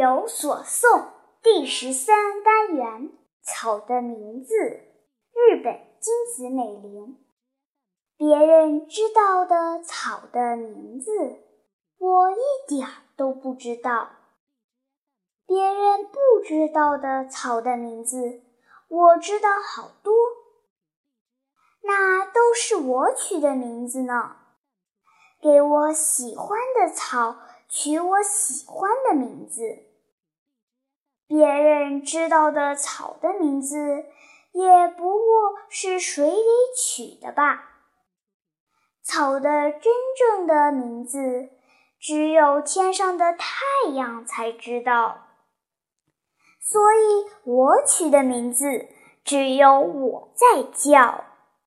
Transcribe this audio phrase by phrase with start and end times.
[0.00, 0.98] 有所诵》
[1.42, 4.54] 第十三单元草的名字，
[5.34, 7.18] 日本金子美玲。
[8.16, 11.42] 别人知道的草的名字，
[11.98, 12.36] 我一
[12.66, 14.08] 点儿都不知道；
[15.46, 18.40] 别人不知道的草的名字，
[18.88, 20.14] 我知道好多。
[21.82, 24.36] 那都是我取的名字呢。
[25.42, 27.36] 给我喜欢的草
[27.68, 29.89] 取我喜欢的名字。
[31.30, 34.04] 别人知道的草的名字，
[34.50, 36.34] 也不过是水里
[36.76, 37.68] 取的吧。
[39.00, 41.50] 草的真正的名字，
[42.00, 45.28] 只有天上的太阳才知道。
[46.60, 48.88] 所以我取的名字，
[49.22, 51.26] 只有我在叫。